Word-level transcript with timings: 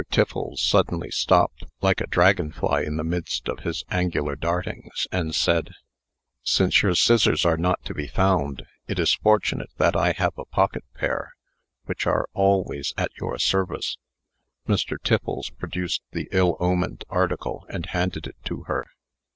Tiffles 0.09 0.59
suddenly 0.59 1.11
stopped, 1.11 1.63
like 1.79 2.01
a 2.01 2.07
dragonfly 2.07 2.83
in 2.87 2.97
the 2.97 3.03
midst 3.03 3.47
of 3.47 3.59
his 3.59 3.83
angular 3.91 4.35
dartings, 4.35 5.05
and 5.11 5.35
said: 5.35 5.75
"Since 6.41 6.81
your 6.81 6.95
scissors 6.95 7.45
are 7.45 7.55
not 7.55 7.85
to 7.85 7.93
be 7.93 8.07
found, 8.07 8.63
it 8.87 8.97
is 8.97 9.13
fortunate 9.13 9.69
that 9.77 9.95
I 9.95 10.13
have 10.13 10.35
a 10.39 10.45
pocket 10.45 10.83
pair, 10.95 11.33
which 11.85 12.07
are 12.07 12.27
always 12.33 12.95
at 12.97 13.11
your 13.19 13.37
service." 13.37 13.97
Mr. 14.67 14.97
Tiffles 14.99 15.51
produced 15.51 16.01
the 16.13 16.27
ill 16.31 16.57
omened 16.59 17.03
article, 17.07 17.67
and 17.69 17.85
handed 17.85 18.25
it 18.25 18.37
to 18.45 18.63
her. 18.63 18.87